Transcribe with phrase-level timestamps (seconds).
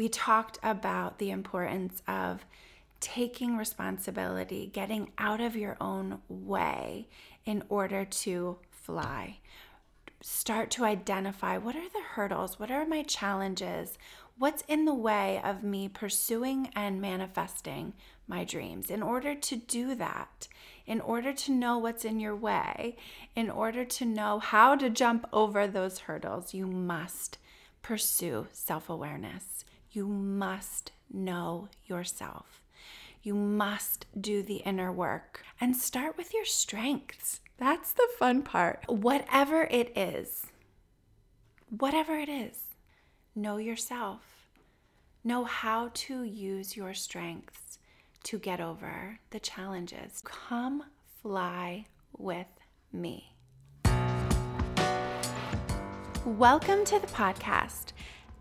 [0.00, 2.46] we talked about the importance of
[3.00, 7.06] taking responsibility, getting out of your own way
[7.44, 9.36] in order to fly.
[10.22, 13.98] Start to identify what are the hurdles, what are my challenges,
[14.38, 17.92] what's in the way of me pursuing and manifesting
[18.26, 18.88] my dreams.
[18.88, 20.48] In order to do that,
[20.86, 22.96] in order to know what's in your way,
[23.36, 27.36] in order to know how to jump over those hurdles, you must
[27.82, 29.66] pursue self awareness.
[29.92, 32.62] You must know yourself.
[33.24, 37.40] You must do the inner work and start with your strengths.
[37.58, 38.84] That's the fun part.
[38.86, 40.46] Whatever it is,
[41.76, 42.68] whatever it is,
[43.34, 44.22] know yourself.
[45.24, 47.80] Know how to use your strengths
[48.22, 50.22] to get over the challenges.
[50.24, 50.84] Come
[51.20, 52.46] fly with
[52.92, 53.34] me.
[56.24, 57.92] Welcome to the podcast,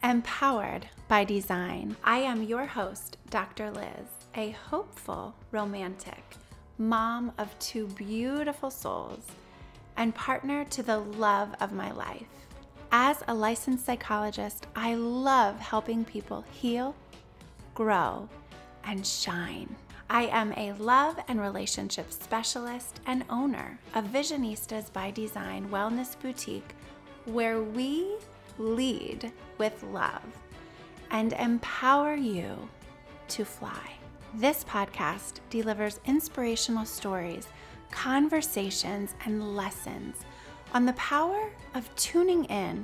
[0.02, 1.94] Empowered by Design.
[2.06, 3.70] I am your host, Dr.
[3.70, 6.24] Lyz, a hopeful romantic,
[6.78, 9.26] mom of two beautiful souls,
[9.98, 12.30] and partner to the love of my life.
[12.94, 16.96] As a licensed psychologist, I love helping people heal,
[17.76, 18.30] grow,
[18.86, 19.76] and shine.
[20.10, 26.74] I am a love and relationship specialist and owner of Visionistas by Design Wellness Boutique,
[27.26, 28.16] where we
[28.58, 30.24] lead with love
[31.12, 32.68] and empower you
[33.28, 33.92] to fly.
[34.34, 37.48] This podcast delivers inspirational stories,
[37.92, 40.16] conversations, and lessons
[40.74, 42.84] on the power of tuning in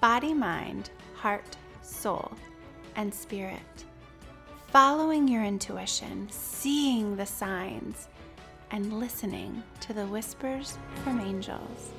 [0.00, 2.32] body, mind, heart, soul,
[2.96, 3.84] and spirit
[4.72, 8.08] following your intuition, seeing the signs,
[8.70, 11.92] and listening to the whispers from angels.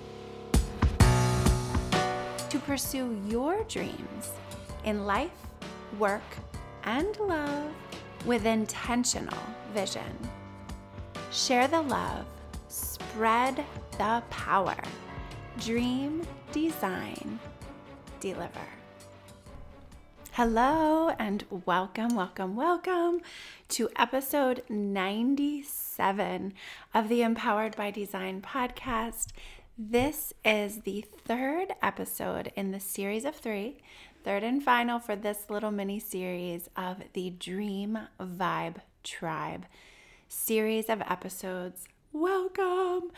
[2.53, 4.29] To pursue your dreams
[4.85, 5.31] in life,
[5.97, 6.21] work,
[6.83, 7.71] and love
[8.27, 9.39] with intentional
[9.73, 10.15] vision.
[11.31, 12.27] Share the love,
[12.67, 13.65] spread
[13.97, 14.77] the power.
[15.61, 16.21] Dream,
[16.51, 17.39] design,
[18.19, 18.67] deliver.
[20.33, 23.21] Hello, and welcome, welcome, welcome
[23.69, 26.53] to episode 97
[26.93, 29.29] of the Empowered by Design podcast.
[29.75, 33.77] This is the third episode in the series of three,
[34.23, 39.65] third and final for this little mini series of the Dream Vibe Tribe
[40.27, 43.09] series of episodes welcome.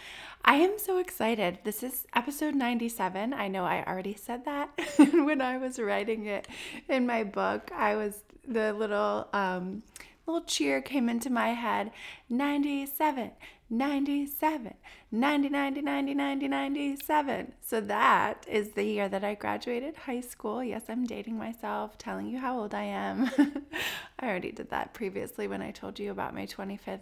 [0.46, 1.60] I am so excited.
[1.66, 3.34] This is episode 97.
[3.34, 6.48] I know I already said that when I was writing it
[6.88, 7.70] in my book.
[7.76, 9.84] I was the little um
[10.26, 11.92] little cheer came into my head
[12.30, 13.32] 97
[13.70, 14.74] 97
[15.12, 20.64] 90 90 90 90 97 so that is the year that i graduated high school
[20.64, 23.30] yes i'm dating myself telling you how old i am
[24.20, 27.00] i already did that previously when i told you about my 25th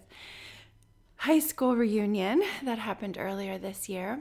[1.24, 4.20] high school reunion that happened earlier this year.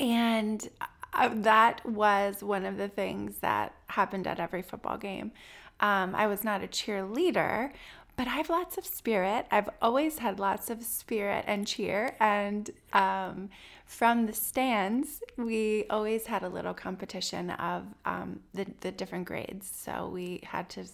[0.00, 0.66] And
[1.12, 5.32] uh, that was one of the things that happened at every football game.
[5.80, 7.72] Um, I was not a cheerleader,
[8.20, 9.46] but I have lots of spirit.
[9.50, 12.14] I've always had lots of spirit and cheer.
[12.20, 13.48] And um,
[13.86, 19.72] from the stands, we always had a little competition of um, the, the different grades.
[19.74, 20.84] So we had to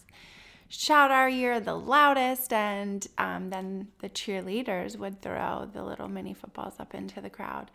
[0.69, 6.33] shout our year the loudest, and um, then the cheerleaders would throw the little mini
[6.33, 7.73] footballs up into the crowd.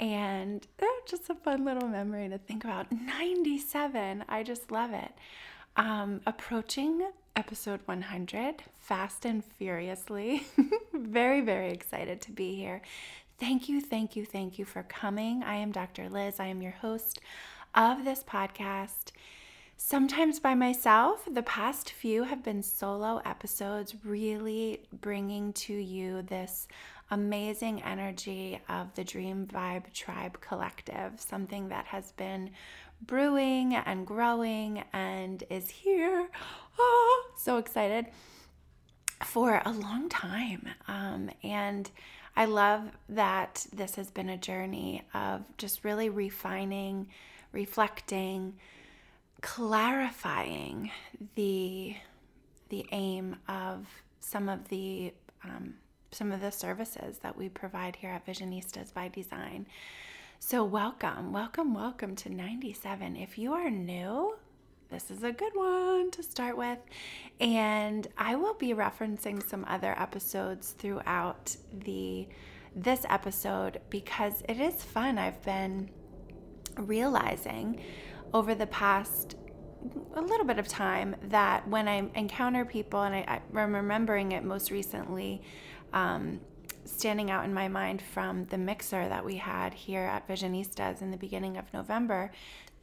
[0.00, 2.90] And oh, just a fun little memory to think about.
[2.90, 5.12] 97, I just love it.
[5.76, 7.02] Um, approaching
[7.36, 10.46] episode 100 fast and furiously.
[10.94, 12.80] very, very excited to be here.
[13.38, 15.42] Thank you, thank you, thank you for coming.
[15.42, 16.08] I am Dr.
[16.08, 16.40] Lyz.
[16.40, 17.20] I am your host
[17.74, 19.12] of this podcast
[19.76, 21.28] sometimes by myself.
[21.30, 26.66] The past few have been solo episodes, really bringing to you this
[27.10, 32.50] amazing energy of the Dream Vibe Tribe Collective, something that has been
[33.00, 36.28] brewing and growing and is here.
[36.78, 38.06] Oh, so excited
[39.24, 40.68] for a long time.
[40.88, 41.90] Um, and
[42.36, 47.08] I love that this has been a journey of just really refining,
[47.52, 48.54] reflecting,
[49.40, 50.90] clarifying
[51.34, 51.96] the
[52.68, 53.86] the aim of
[54.18, 55.14] some of the
[55.44, 55.74] um,
[56.16, 59.66] some of the services that we provide here at Visionistas by Design.
[60.38, 63.16] So welcome, welcome, welcome to 97.
[63.16, 64.34] If you are new,
[64.90, 66.78] this is a good one to start with.
[67.38, 71.54] And I will be referencing some other episodes throughout
[71.84, 72.28] the
[72.74, 75.18] this episode because it is fun.
[75.18, 75.90] I've been
[76.78, 77.82] realizing
[78.32, 79.36] over the past
[80.14, 84.44] a little bit of time that when I encounter people, and I, am remembering it
[84.44, 85.42] most recently,
[85.92, 86.40] um,
[86.84, 91.10] standing out in my mind from the mixer that we had here at Visionistas in
[91.10, 92.32] the beginning of November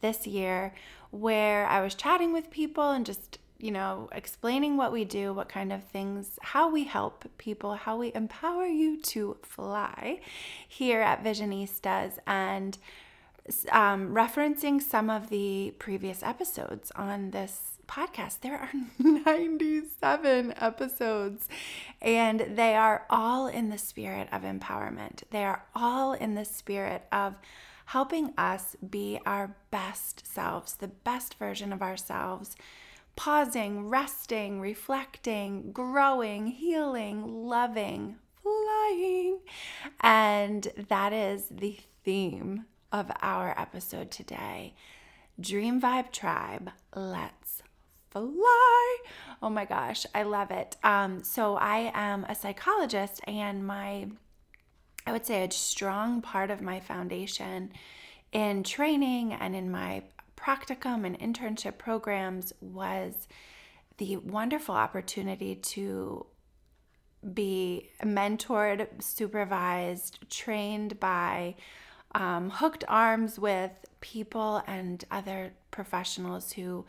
[0.01, 0.73] this year,
[1.11, 5.47] where I was chatting with people and just you know, explaining what we do, what
[5.47, 10.19] kind of things, how we help people, how we empower you to fly
[10.67, 12.77] here at Visionistas, and
[13.71, 18.39] um, referencing some of the previous episodes on this podcast.
[18.41, 18.69] There are
[18.99, 21.47] 97 episodes,
[22.01, 25.23] and they are all in the spirit of empowerment.
[25.31, 27.35] They are all in the spirit of
[27.85, 32.55] helping us be our best selves, the best version of ourselves
[33.15, 39.39] pausing, resting, reflecting, growing, healing, loving, flying.
[40.01, 44.73] And that is the theme of our episode today.
[45.39, 47.62] Dream Vibe Tribe, let's
[48.13, 48.97] fly.
[49.41, 50.77] Oh my gosh, I love it.
[50.83, 54.07] Um, so, I am a psychologist, and my,
[55.05, 57.71] I would say, a strong part of my foundation
[58.31, 60.03] in training and in my
[60.37, 63.27] practicum and internship programs was
[63.97, 66.25] the wonderful opportunity to
[67.33, 71.55] be mentored, supervised, trained by,
[72.15, 73.71] um, hooked arms with
[74.01, 76.85] people and other professionals who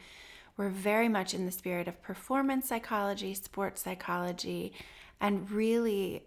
[0.56, 4.72] were very much in the spirit of performance psychology, sports psychology,
[5.20, 6.24] and really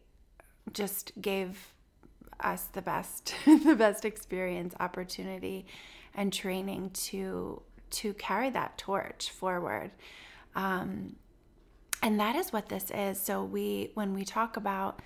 [0.73, 1.73] just gave
[2.39, 5.65] us the best the best experience opportunity
[6.13, 9.91] and training to to carry that torch forward.
[10.55, 11.15] Um,
[12.03, 13.19] and that is what this is.
[13.19, 15.01] So we when we talk about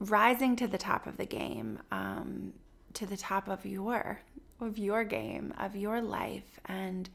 [0.00, 2.52] rising to the top of the game, um,
[2.94, 4.20] to the top of your
[4.60, 7.08] of your game, of your life, and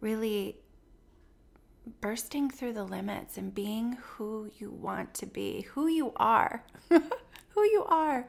[0.00, 0.56] really
[2.00, 7.62] bursting through the limits and being who you want to be, who you are, who
[7.62, 8.26] you are.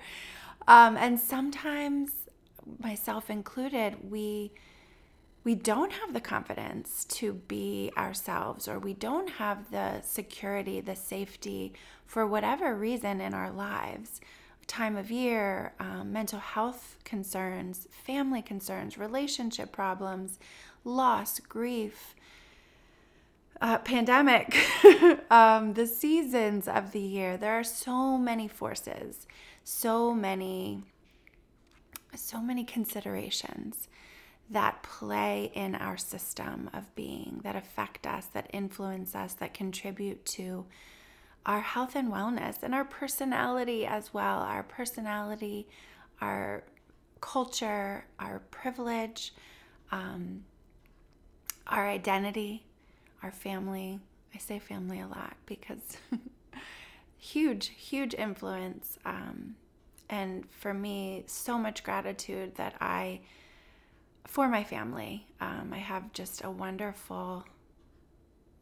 [0.68, 2.12] Um, and sometimes
[2.80, 4.51] myself included, we
[5.44, 10.95] we don't have the confidence to be ourselves or we don't have the security, the
[10.95, 11.71] safety
[12.06, 14.19] for whatever reason in our lives
[14.68, 20.39] time of year, um, mental health concerns, family concerns, relationship problems,
[20.83, 22.15] loss, grief,
[23.62, 24.56] uh, pandemic,
[25.31, 27.38] um, the seasons of the year.
[27.38, 29.27] There are so many forces,
[29.63, 30.83] so many
[32.15, 33.88] so many considerations
[34.50, 40.25] that play in our system of being, that affect us, that influence us, that contribute
[40.25, 40.65] to
[41.45, 44.39] our health and wellness and our personality as well.
[44.39, 45.68] Our personality,
[46.21, 46.63] our
[47.19, 49.33] culture, our privilege,
[49.92, 50.45] um,
[51.68, 52.66] our identity,
[53.23, 53.99] our family.
[54.33, 55.97] I say family a lot because
[57.17, 59.55] huge, huge influence um,
[60.09, 63.21] and for me, so much gratitude that I,
[64.25, 67.45] for my family, um, I have just a wonderful,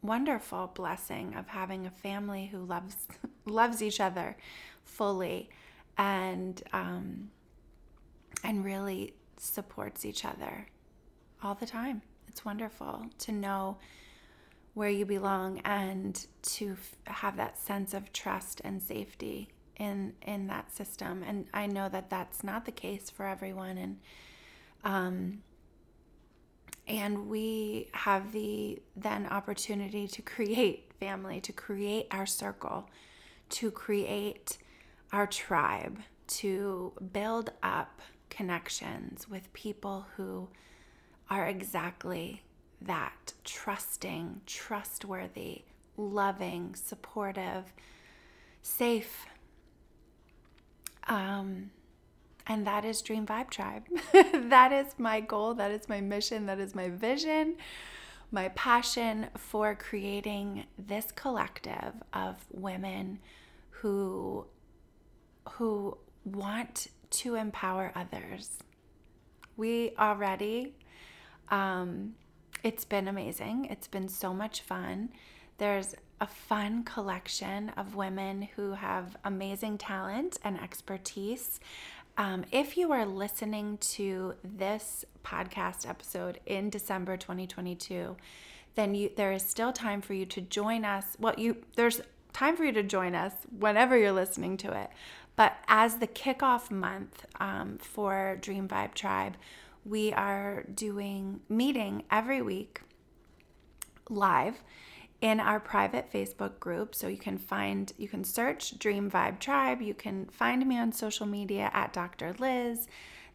[0.02, 2.96] wonderful blessing of having a family who loves
[3.44, 4.36] loves each other
[4.82, 5.48] fully,
[5.96, 7.30] and um,
[8.42, 10.66] and really supports each other
[11.44, 12.02] all the time.
[12.26, 13.78] It's wonderful to know
[14.76, 20.48] where you belong and to f- have that sense of trust and safety in in
[20.48, 21.24] that system.
[21.26, 23.78] And i know that that's not the case for everyone.
[23.78, 23.98] And
[24.84, 25.38] um
[26.86, 32.90] and we have the then opportunity to create family to create our circle
[33.48, 34.58] to create
[35.10, 40.48] our tribe to build up connections with people who
[41.30, 42.42] are exactly
[42.80, 45.62] that trusting trustworthy
[45.96, 47.72] loving supportive
[48.62, 49.26] safe
[51.08, 51.70] um,
[52.46, 53.84] and that is Dream Vibe Tribe.
[54.12, 55.54] that is my goal.
[55.54, 56.46] That is my mission.
[56.46, 57.56] That is my vision,
[58.30, 63.18] my passion for creating this collective of women
[63.70, 64.46] who
[65.50, 68.58] who want to empower others.
[69.56, 70.74] We already,
[71.50, 72.14] um,
[72.62, 73.66] it's been amazing.
[73.70, 75.10] It's been so much fun.
[75.58, 81.60] There's a fun collection of women who have amazing talent and expertise.
[82.18, 88.16] Um, if you are listening to this podcast episode in December 2022,
[88.74, 91.16] then you there is still time for you to join us.
[91.18, 92.00] Well, you there's
[92.32, 94.90] time for you to join us whenever you're listening to it.
[95.36, 99.36] But as the kickoff month um, for Dream Vibe Tribe,
[99.86, 102.80] we are doing meeting every week
[104.10, 104.62] live
[105.20, 106.94] in our private Facebook group.
[106.94, 109.80] So you can find, you can search Dream Vibe Tribe.
[109.80, 112.34] You can find me on social media at Dr.
[112.34, 112.86] Lyz.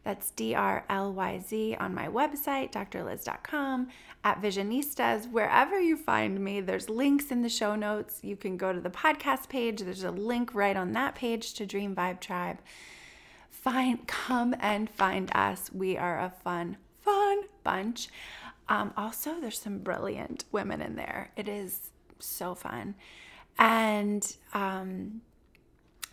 [0.03, 3.87] That's D R L Y Z on my website, drlyz.com,
[4.23, 6.59] at Visionistas, wherever you find me.
[6.59, 8.19] There's links in the show notes.
[8.23, 9.79] You can go to the podcast page.
[9.81, 12.57] There's a link right on that page to Dream Vibe Tribe.
[13.61, 15.71] Find, come and find us.
[15.71, 18.09] We are a fun, fun bunch.
[18.67, 21.31] Um, also, there's some brilliant women in there.
[21.35, 22.95] It is so fun.
[23.59, 25.21] And um,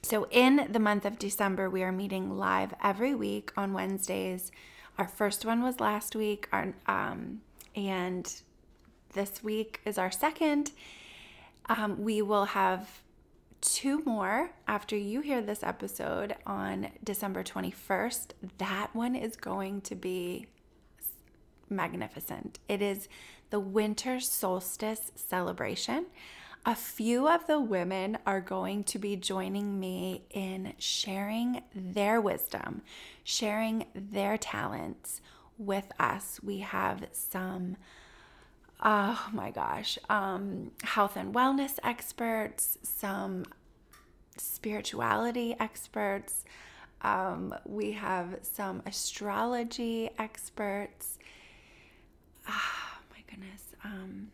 [0.03, 4.53] so, in the month of December, we are meeting live every week on Wednesdays.
[4.99, 7.41] Our first one was last week, our, um,
[7.75, 8.31] and
[9.15, 10.73] this week is our second.
[11.71, 13.03] Um, we will have
[13.61, 18.33] two more after you hear this episode on December 21st.
[18.59, 20.47] That one is going to be
[21.69, 22.59] magnificent.
[22.69, 23.09] It is
[23.51, 26.07] the winter solstice celebration.
[26.67, 32.83] A few of the women are going to be joining me in sharing their wisdom,
[33.25, 35.21] sharing their talents
[35.57, 36.41] with us.
[36.43, 37.77] We have some,
[38.83, 43.45] oh my gosh, um, health and wellness experts, some
[44.37, 46.45] spirituality experts.
[47.03, 51.19] Um, we have some astrology experts.
[52.49, 53.63] Oh, my goodness.
[53.85, 54.29] Um,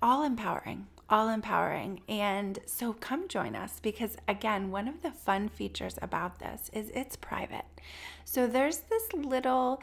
[0.00, 2.00] all empowering, all empowering.
[2.08, 6.90] And so come join us because, again, one of the fun features about this is
[6.90, 7.66] it's private.
[8.24, 9.82] So there's this little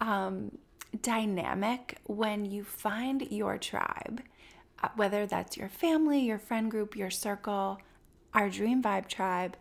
[0.00, 0.58] um,
[1.00, 4.22] dynamic when you find your tribe,
[4.82, 7.78] uh, whether that's your family, your friend group, your circle,
[8.34, 9.56] our Dream Vibe tribe.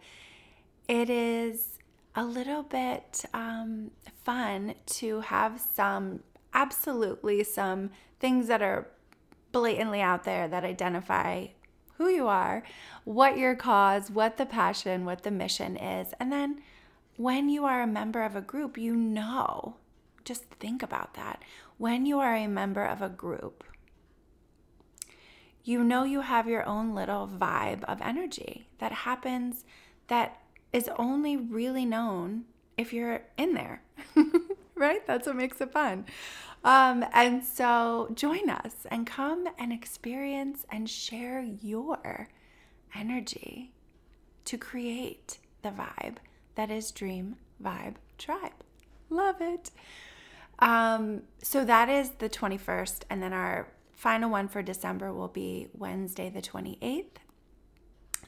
[0.87, 1.79] It is
[2.15, 3.91] a little bit um,
[4.23, 6.21] fun to have some,
[6.53, 8.89] absolutely, some things that are
[9.51, 11.47] blatantly out there that identify
[11.97, 12.63] who you are,
[13.03, 16.13] what your cause, what the passion, what the mission is.
[16.19, 16.61] And then
[17.17, 19.75] when you are a member of a group, you know,
[20.23, 21.41] just think about that.
[21.77, 23.63] When you are a member of a group,
[25.63, 29.63] you know you have your own little vibe of energy that happens
[30.07, 30.41] that
[30.73, 32.45] is only really known
[32.77, 33.83] if you're in there,
[34.75, 35.05] right?
[35.05, 36.05] That's what makes it fun.
[36.63, 42.27] Um, and so join us and come and experience and share your
[42.95, 43.71] energy
[44.45, 46.17] to create the vibe
[46.55, 48.51] that is Dream Vibe Tribe.
[49.09, 49.71] Love it.
[50.61, 55.67] Um, so that is the 21st, and then our final one for December will be
[55.73, 57.17] Wednesday, the 28th.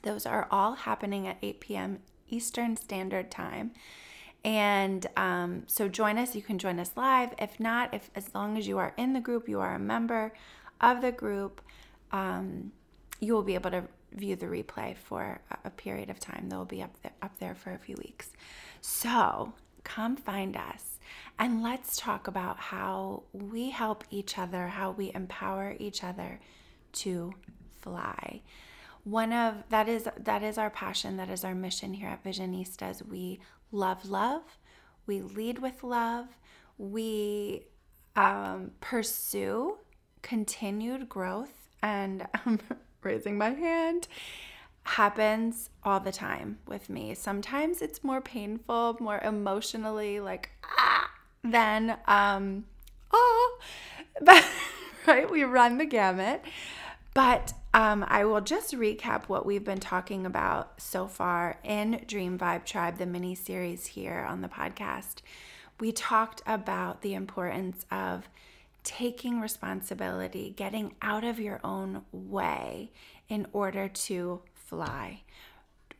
[0.01, 1.99] Those are all happening at 8 p.m.
[2.27, 3.71] Eastern Standard Time.
[4.43, 6.35] And um, so join us.
[6.35, 7.29] You can join us live.
[7.39, 10.33] If not, if as long as you are in the group, you are a member
[10.81, 11.61] of the group,
[12.11, 12.71] um,
[13.19, 16.49] you will be able to view the replay for a, period of time.
[16.49, 18.31] They'll be up there, up there for a few weeks.
[18.81, 20.92] So come find us
[21.39, 26.39] and let's talk about how we help each other, how we empower each other
[26.93, 27.33] to
[27.81, 28.41] fly.
[29.03, 33.05] One of that is that is our passion that is our mission here at visionistas.
[33.05, 33.39] We
[33.71, 34.43] love love,
[35.05, 36.27] we lead with love,
[36.77, 37.65] we
[38.15, 39.77] um, pursue
[40.21, 42.27] continued growth, and
[43.03, 44.07] raising my hand.
[44.85, 47.13] Happens all the time with me.
[47.13, 51.02] Sometimes it's more painful, more emotionally like ah
[51.43, 52.65] than um
[53.11, 53.59] oh
[54.21, 54.45] but
[55.07, 56.43] right we run the gamut.
[57.13, 62.39] But um, I will just recap what we've been talking about so far in Dream
[62.39, 65.17] Vibe Tribe, the mini series here on the podcast.
[65.79, 68.29] We talked about the importance of
[68.83, 72.91] taking responsibility, getting out of your own way
[73.29, 75.21] in order to fly.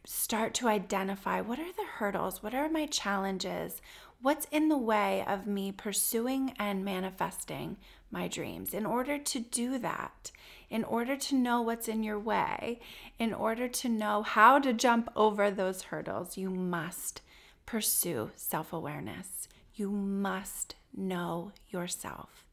[0.06, 3.82] Start to identify what are the hurdles, what are my challenges,
[4.24, 7.76] what's in the way of me pursuing and manifesting
[8.10, 8.74] my dreams.
[8.74, 10.32] In order to do that,
[10.70, 12.80] in order to know what's in your way,
[13.20, 17.22] in order to know how to jump over those hurdles, you must
[17.66, 19.50] pursue self awareness.
[19.76, 22.48] You must know yourself.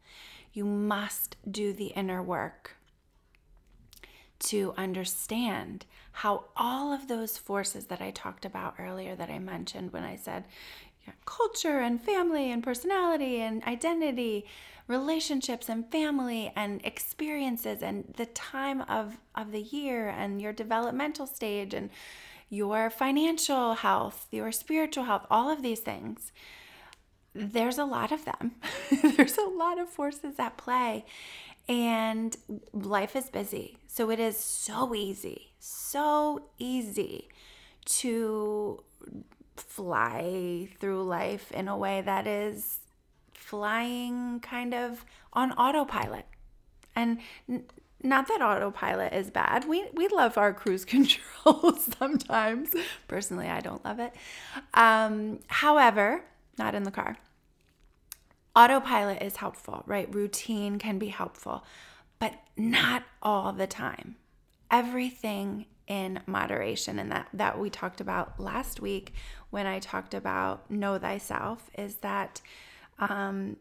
[0.52, 2.76] You must do the inner work
[4.40, 9.92] to understand how all of those forces that I talked about earlier, that I mentioned
[9.92, 10.44] when I said
[11.24, 14.46] culture and family and personality and identity,
[14.86, 21.26] relationships and family and experiences and the time of, of the year and your developmental
[21.26, 21.90] stage and
[22.48, 26.32] your financial health, your spiritual health, all of these things.
[27.32, 28.56] There's a lot of them.
[29.16, 31.04] There's a lot of forces at play.
[31.68, 32.36] And
[32.72, 33.78] life is busy.
[33.86, 37.28] So it is so easy, so easy
[37.84, 38.82] to
[39.62, 42.80] fly through life in a way that is
[43.34, 46.26] flying kind of on autopilot.
[46.94, 47.64] And n-
[48.02, 49.68] not that autopilot is bad.
[49.68, 52.70] We we love our cruise control sometimes.
[53.08, 54.14] Personally, I don't love it.
[54.74, 56.24] Um, however,
[56.58, 57.16] not in the car.
[58.56, 60.12] Autopilot is helpful, right?
[60.12, 61.64] Routine can be helpful,
[62.18, 64.16] but not all the time.
[64.70, 69.12] Everything in moderation and that that we talked about last week
[69.50, 72.40] when I talked about know thyself is that
[73.00, 73.56] um,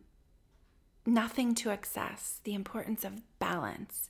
[1.08, 4.10] nothing to excess, the importance of balance.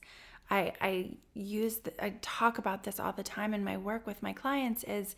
[0.50, 4.22] I, I use, the, I talk about this all the time in my work with
[4.22, 5.16] my clients is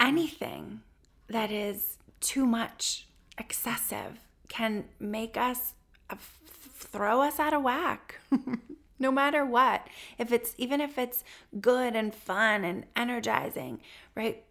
[0.00, 0.80] anything
[1.28, 3.06] that is too much,
[3.38, 5.74] excessive, can make us
[6.10, 8.20] uh, throw us out of whack.
[8.98, 9.86] no matter what.
[10.18, 11.24] If it's even if it's
[11.60, 13.80] good and fun and energizing,
[14.14, 14.44] right?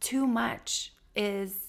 [0.00, 1.68] Too much is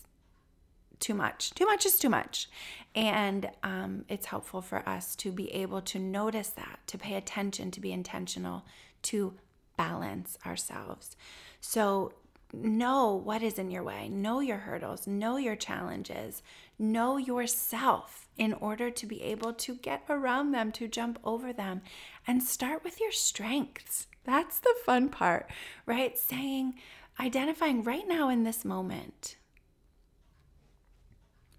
[1.00, 1.52] too much.
[1.52, 2.50] Too much is too much.
[2.94, 7.72] And um, it's helpful for us to be able to notice that, to pay attention,
[7.72, 8.66] to be intentional,
[9.04, 9.36] to
[9.78, 11.16] balance ourselves.
[11.62, 12.14] So,
[12.52, 16.42] know what is in your way, know your hurdles, know your challenges,
[16.80, 21.82] know yourself in order to be able to get around them, to jump over them,
[22.26, 24.08] and start with your strengths.
[24.24, 25.52] That's the fun part,
[25.86, 26.18] right?
[26.18, 26.76] Saying,
[27.20, 29.36] identifying right now in this moment,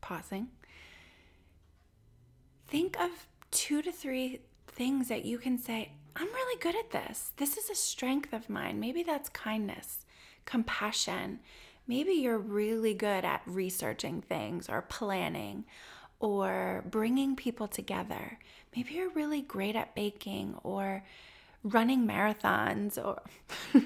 [0.00, 0.48] pausing,
[2.66, 3.10] think of
[3.50, 7.32] two to three things that you can say, I'm really good at this.
[7.36, 8.80] This is a strength of mine.
[8.80, 10.06] Maybe that's kindness,
[10.46, 11.40] compassion.
[11.86, 15.66] Maybe you're really good at researching things or planning
[16.20, 18.38] or bringing people together.
[18.76, 21.02] Maybe you're really great at baking or
[21.64, 23.20] running marathons or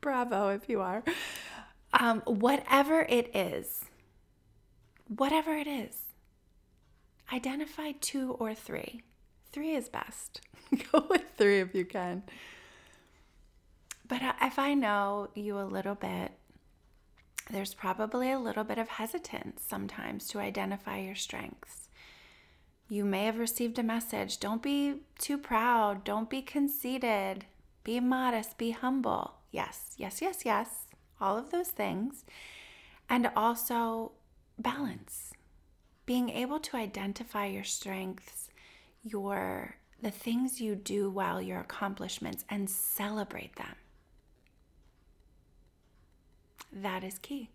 [0.00, 1.02] bravo if you are.
[1.92, 3.84] Um, whatever it is,
[5.08, 5.96] whatever it is.
[7.32, 9.02] Identify two or three.
[9.52, 10.40] Three is best.
[10.92, 12.22] Go with three if you can.
[14.06, 16.32] But uh, if I know you a little bit,
[17.50, 21.88] there's probably a little bit of hesitance sometimes to identify your strengths.
[22.88, 27.44] You may have received a message don't be too proud, don't be conceited,
[27.84, 29.34] be modest, be humble.
[29.52, 30.86] Yes, yes, yes, yes,
[31.20, 32.24] all of those things.
[33.08, 34.12] And also
[34.58, 35.32] balance.
[36.06, 38.48] Being able to identify your strengths,
[39.02, 43.74] your the things you do well, your accomplishments and celebrate them.
[46.72, 47.50] That is key.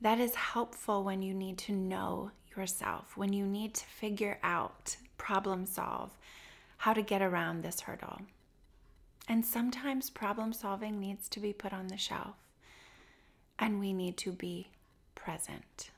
[0.00, 4.96] That is helpful when you need to know yourself, when you need to figure out,
[5.16, 6.16] problem solve,
[6.78, 8.20] how to get around this hurdle.
[9.28, 12.36] And sometimes problem solving needs to be put on the shelf,
[13.58, 14.70] and we need to be
[15.14, 15.90] present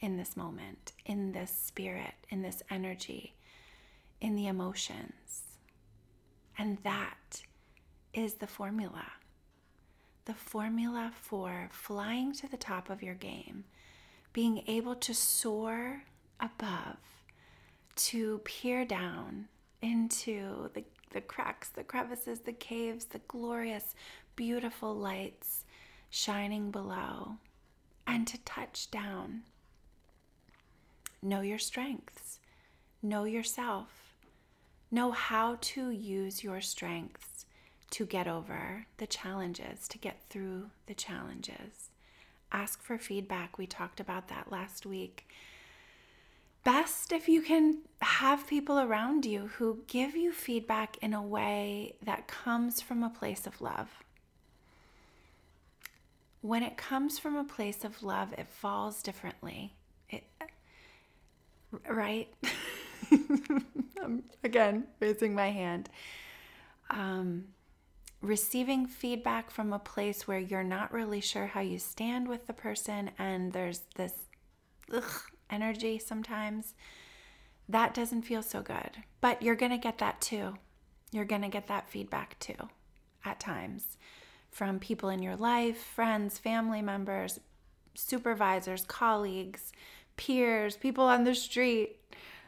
[0.00, 3.34] in this moment, in this spirit, in this energy,
[4.20, 5.42] in the emotions.
[6.56, 7.42] And that
[8.14, 9.04] is the formula.
[10.28, 13.64] The formula for flying to the top of your game,
[14.34, 16.02] being able to soar
[16.38, 16.98] above,
[17.96, 19.48] to peer down
[19.80, 23.94] into the, the cracks, the crevices, the caves, the glorious,
[24.36, 25.64] beautiful lights
[26.10, 27.38] shining below
[28.06, 29.44] and to touch down.
[31.22, 32.38] Know your strengths,
[33.00, 34.18] know yourself,
[34.90, 37.27] know how to use your strengths
[37.90, 41.90] to get over the challenges, to get through the challenges.
[42.52, 43.58] Ask for feedback.
[43.58, 45.28] We talked about that last week.
[46.64, 51.94] Best if you can have people around you who give you feedback in a way
[52.02, 53.88] that comes from a place of love
[56.40, 59.74] when it comes from a place of love, it falls differently.
[60.10, 60.24] It,
[61.88, 62.32] right?
[64.02, 65.88] I'm again raising my hand.
[66.90, 67.44] Um,
[68.20, 72.52] receiving feedback from a place where you're not really sure how you stand with the
[72.52, 74.12] person and there's this
[74.92, 76.74] ugh, energy sometimes,
[77.68, 78.90] that doesn't feel so good.
[79.20, 80.54] But you're going to get that too.
[81.12, 82.68] You're going to get that feedback too
[83.24, 83.96] at times
[84.50, 87.40] from people in your life, friends, family members,
[87.94, 89.72] supervisors, colleagues,
[90.16, 91.96] peers, people on the street,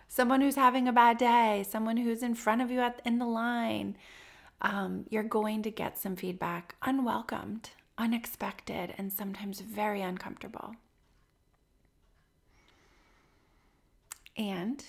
[0.08, 3.26] someone who's having a bad day, someone who's in front of you at, in the
[3.26, 3.96] line.
[4.62, 10.74] Um, you're going to get some feedback unwelcomed, unexpected, and sometimes very uncomfortable.
[14.36, 14.84] And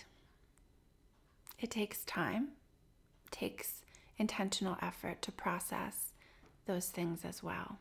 [1.60, 2.50] it takes time,
[3.32, 3.82] takes
[4.18, 6.12] intentional effort to process
[6.66, 7.80] those things as well.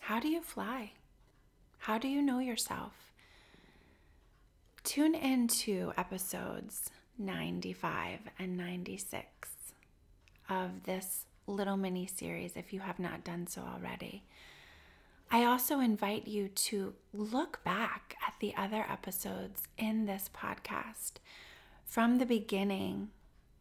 [0.00, 0.92] How do you fly?
[1.80, 3.12] How do you know yourself?
[4.84, 9.26] Tune into episodes 95 and 96
[10.48, 14.22] of this little mini series if you have not done so already.
[15.30, 21.14] I also invite you to look back at the other episodes in this podcast
[21.84, 23.10] from the beginning,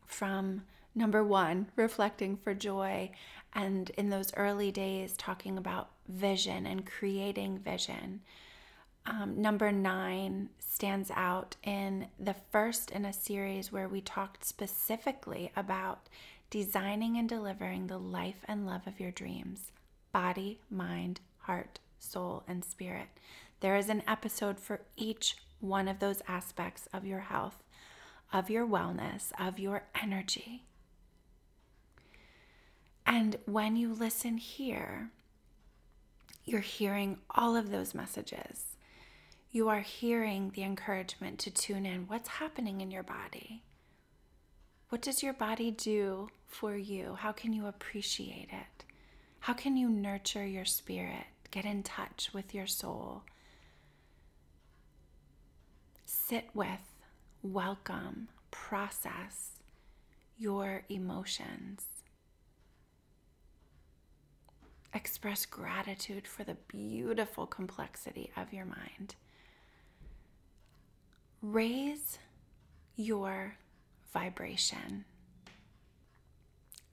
[0.06, 0.64] from
[0.96, 3.12] number one, reflecting for joy,
[3.54, 8.22] and in those early days, talking about vision and creating vision.
[9.08, 15.52] Um, number nine stands out in the first in a series where we talked specifically
[15.56, 16.10] about
[16.50, 19.72] designing and delivering the life and love of your dreams
[20.12, 23.08] body, mind, heart, soul, and spirit.
[23.60, 27.64] There is an episode for each one of those aspects of your health,
[28.34, 30.64] of your wellness, of your energy.
[33.06, 35.12] And when you listen here,
[36.46, 38.77] you're hearing all of those messages.
[39.58, 42.02] You are hearing the encouragement to tune in.
[42.02, 43.64] What's happening in your body?
[44.90, 47.16] What does your body do for you?
[47.16, 48.86] How can you appreciate it?
[49.40, 51.26] How can you nurture your spirit?
[51.50, 53.24] Get in touch with your soul.
[56.06, 56.94] Sit with,
[57.42, 59.54] welcome, process
[60.38, 61.84] your emotions.
[64.94, 69.16] Express gratitude for the beautiful complexity of your mind.
[71.42, 72.18] Raise
[72.96, 73.56] your
[74.12, 75.06] vibration.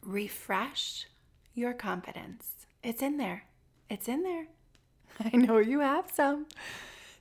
[0.03, 1.07] Refresh
[1.55, 2.67] your confidence.
[2.83, 3.45] It's in there.
[3.89, 4.49] It's in there.
[5.33, 6.47] I know you have some.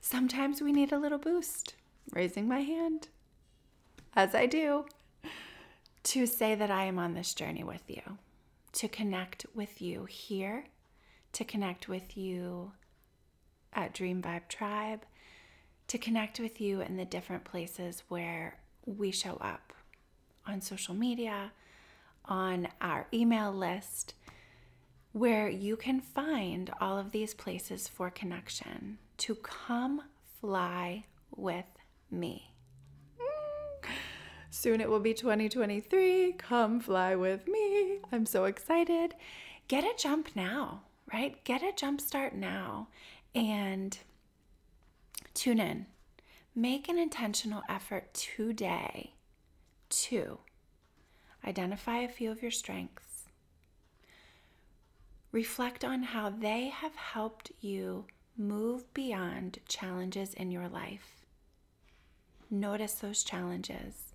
[0.00, 1.74] Sometimes we need a little boost.
[2.12, 3.08] Raising my hand,
[4.14, 4.84] as I do,
[6.02, 8.18] to say that I am on this journey with you,
[8.72, 10.66] to connect with you here,
[11.32, 12.72] to connect with you
[13.72, 15.06] at Dream Vibe Tribe,
[15.88, 19.72] to connect with you in the different places where we show up
[20.46, 21.52] on social media,
[22.26, 24.14] on our email list
[25.12, 30.02] where you can find all of these places for connection to come
[30.40, 31.04] fly
[31.36, 31.78] with
[32.10, 32.50] me.
[34.50, 36.32] Soon it will be 2023.
[36.32, 37.98] Come fly with me.
[38.10, 39.14] I'm so excited.
[39.68, 41.42] Get a jump now, right?
[41.44, 42.88] Get a jump start now
[43.34, 43.96] and
[45.34, 45.86] tune in.
[46.54, 49.14] Make an intentional effort today
[49.90, 50.38] to
[51.44, 53.14] identify a few of your strengths
[55.34, 58.04] Reflect on how they have helped you
[58.38, 61.26] move beyond challenges in your life.
[62.48, 64.14] Notice those challenges.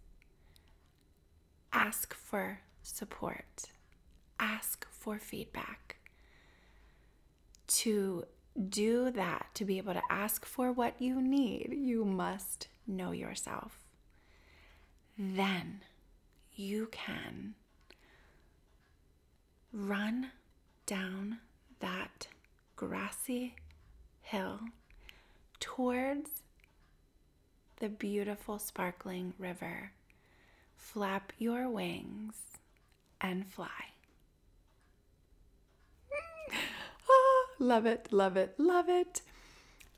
[1.73, 3.65] Ask for support.
[4.39, 5.97] Ask for feedback.
[7.67, 8.23] To
[8.67, 13.77] do that, to be able to ask for what you need, you must know yourself.
[15.17, 15.81] Then
[16.55, 17.55] you can
[19.71, 20.31] run
[20.85, 21.37] down
[21.79, 22.27] that
[22.75, 23.55] grassy
[24.21, 24.59] hill
[25.59, 26.41] towards
[27.79, 29.91] the beautiful sparkling river.
[30.75, 32.35] Flap your wings
[33.21, 33.67] and fly.
[37.09, 39.21] ah, love it, love it, love it.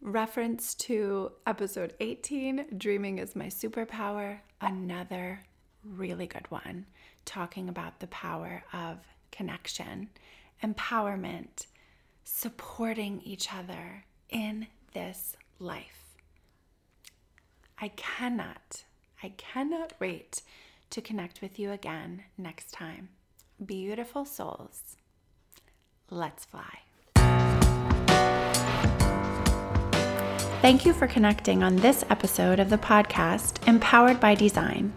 [0.01, 5.43] Reference to episode 18 Dreaming is My Superpower, another
[5.83, 6.87] really good one,
[7.23, 8.97] talking about the power of
[9.31, 10.09] connection
[10.63, 11.65] empowerment,
[12.23, 16.15] supporting each other in this life.
[17.79, 18.83] I cannot,
[19.23, 20.43] I cannot wait
[20.91, 23.09] to connect with you again next time.
[23.63, 24.97] Beautiful souls,
[26.09, 26.81] let's fly.
[30.61, 34.93] Thank you for connecting on this episode of the podcast Empowered by Design.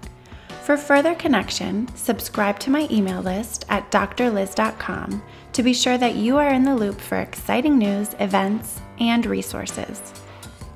[0.62, 5.22] For further connection, subscribe to my email list at drlyz.com
[5.55, 10.12] to be sure that you are in the loop for exciting news, events, and resources.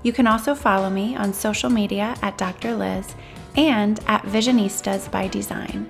[0.05, 2.70] You can also follow me on social media at Dr.
[2.70, 3.14] Lyz
[3.57, 5.87] and at Visionistas by Design.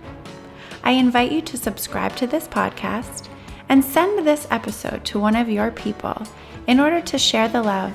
[0.83, 3.29] I invite you to subscribe to this podcast
[3.69, 6.21] and send this episode to one of your people
[6.67, 7.95] in order to share the love,